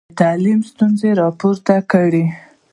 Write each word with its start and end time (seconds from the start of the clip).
ازادي 0.03 0.09
راډیو 0.11 0.17
د 0.19 0.21
تعلیم 0.23 0.59
ستونزې 0.69 1.09
راپور 1.21 1.55
کړي. 1.91 2.25